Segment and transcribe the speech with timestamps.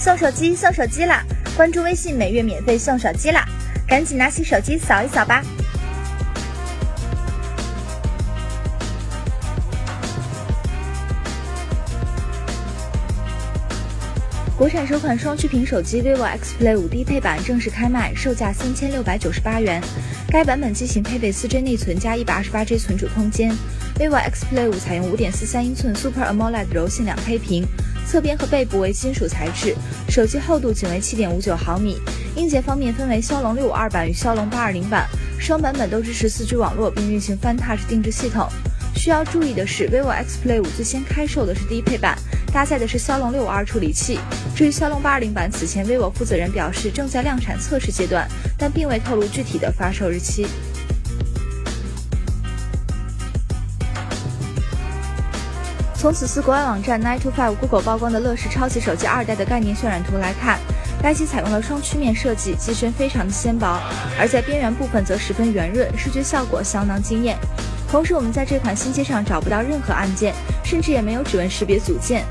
[0.00, 1.22] 送手机送手机啦！
[1.54, 3.44] 关注微信，每月免费送手机啦！
[3.86, 5.42] 赶紧拿起手机扫一扫吧。
[14.56, 19.82] 国产首款双曲屏手机 vivo X Play 五低配版正式开卖，售价三千六百九十八元。
[20.30, 23.52] 该版本机型配备四 G 内存加一百二十八 G 存储空间。
[23.98, 27.66] vivo X Play 五采用五点四三英寸 Super AMOLED 柔性两 K 屏，
[28.06, 29.74] 侧边和背部为金属材质，
[30.08, 31.98] 手机厚度仅为七点五九毫米。
[32.36, 35.06] 硬件方面分为骁龙六五二版与骁龙八二零版，
[35.38, 38.48] 双版本都支持四 G 网络，并运行 FunTouch 定制系统。
[38.94, 42.18] 需要注意的是，vivo X Play 五最先开售的是低配版，
[42.52, 44.18] 搭载的是骁龙六五二处理器。
[44.54, 48.28] 至于骁龙八二零版，此前 vivo 负责人表示正在量产测试阶段，
[48.58, 50.46] 但并未透露具体的发售日期。
[56.00, 60.58] 从此次国外网站 Nine to Five Google 曝光的乐视超级手机二代的概念渲染图来看，
[61.02, 63.78] 该机采用了双曲面设计，机身非常的纤薄，
[64.18, 67.36] 而在边缘部分则十分圆润，视觉效果相当惊艳。
[67.86, 70.32] 同时，我们在这款新机上找不到任何按键，
[70.64, 72.24] 甚至也没有指纹识别组件。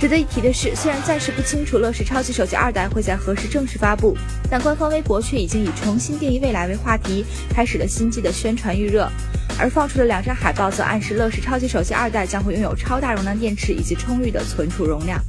[0.00, 4.18] 值得一提的是，虽然暂时不清楚乐视超级手机二代会在何时正式发布，
[4.50, 9.08] 但官方微博却已经以重新定义未来为话题，开始了新机的宣传预热。
[9.58, 15.22] 而放出的两张海报则暗示乐视超级手机二代将会拥有超大容量电池以及充裕的存储容量。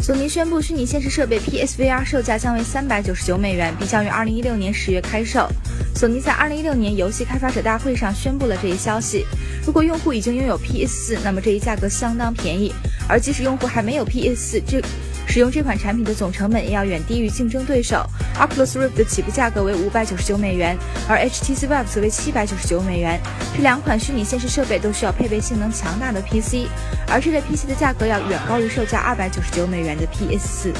[0.00, 5.48] 索尼宣布，虚拟现实设备 PSVR 售价将为三百九十九美元，并将于二零一六年十月开售。
[5.94, 9.24] 索尼在二零一六年游戏开发者大会上宣布了这一消息。
[9.64, 12.72] 如果用户已经拥有 PS 四，那么这一价格相当便宜；
[13.08, 14.82] 而即使用户还没有 PS 四，这
[15.26, 18.04] 使用这款产品的总成本也要远低于竞争对手。
[18.38, 20.76] Oculus Rift 的起步价格为五百九十九美元，
[21.08, 23.20] 而 HTC Vive 则为七百九十九美元。
[23.56, 26.66] 这两款虚拟现实设备都需要配备性能强大的 PC，
[27.08, 30.72] 而这类 PC 的价格要远高于售价二百九十九美元的 PS 四。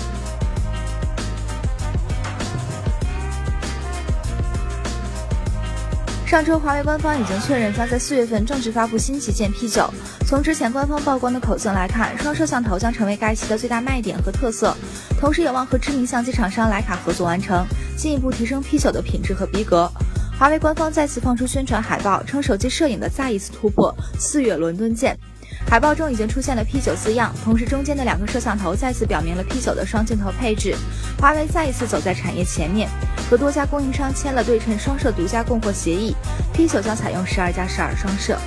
[6.32, 9.86] 上周，华为官方已经确认将在四月份正式发布新旗舰 P9。
[10.26, 14.74] 从之前官方曝光的口径来看，双摄像头将成为该机的最大卖点和特色，
[15.20, 17.66] 同时有望和知名相机厂商徕卡合作完成，
[17.98, 19.92] 进一步提升 P9 的品质和逼格。
[20.38, 25.14] 华为官方再次放出宣传海报，称手机摄影的再一次突破，四月伦敦见。
[25.68, 30.74] 海报中已经出现了 P9 字样，同时中间的两个摄像头再次表明了 P9 的双镜头配置。
[31.18, 32.88] 华为再一次走在产业前面，
[33.32, 36.14] 和多家供应商签了对称双摄独家供货协议
[36.54, 38.38] ，P9 将采用十二加十二双摄。